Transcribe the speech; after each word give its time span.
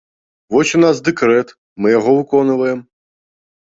Вось 0.53 0.71
у 0.77 0.81
нас 0.85 1.01
дэкрэт, 1.09 1.53
мы 1.81 1.93
яго 1.99 2.17
выконваем. 2.19 2.79